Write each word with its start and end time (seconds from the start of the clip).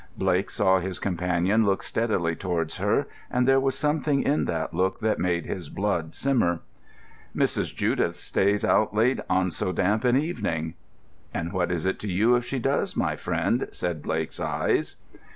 Blake 0.17 0.49
saw 0.49 0.79
his 0.79 0.97
companion 0.97 1.63
look 1.63 1.83
steadily 1.83 2.35
towards 2.35 2.77
her, 2.77 3.05
and 3.29 3.47
there 3.47 3.59
was 3.59 3.77
something 3.77 4.23
in 4.23 4.45
that 4.45 4.73
look 4.73 4.99
that 4.99 5.19
made 5.19 5.45
his 5.45 5.69
blood 5.69 6.15
simmer. 6.15 6.61
"Mrs. 7.35 7.75
Judith 7.75 8.17
stays 8.19 8.65
out 8.65 8.95
late 8.95 9.19
on 9.29 9.51
so 9.51 9.71
damp 9.71 10.03
an 10.03 10.17
evening." 10.17 10.73
"And 11.35 11.53
what 11.53 11.69
is 11.71 11.85
it 11.85 11.99
to 11.99 12.11
you 12.11 12.35
if 12.35 12.43
she 12.45 12.57
does, 12.57 12.97
my 12.97 13.15
friend," 13.15 13.67
said 13.71 14.01
Blake's 14.01 14.39
eyes. 14.39 14.95